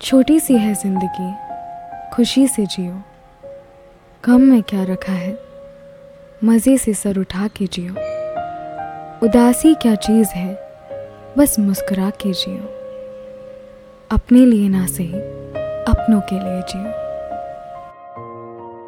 [0.00, 1.34] छोटी सी है ज़िंदगी,
[2.14, 3.02] खुशी से जियो।
[4.24, 5.38] गम में क्या रखा है?
[6.44, 7.92] मज़े से सर उठा के जियो।
[9.26, 10.54] उदासी क्या चीज़ है?
[11.38, 12.62] बस मुस्कुरा के जियो।
[14.10, 15.12] अपने लिए ना सही,
[15.88, 17.05] अपनों के लिए जियो।